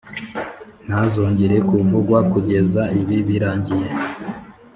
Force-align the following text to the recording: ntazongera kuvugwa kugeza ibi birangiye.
ntazongera 0.85 1.55
kuvugwa 1.69 2.17
kugeza 2.31 2.81
ibi 2.99 3.17
birangiye. 3.27 3.89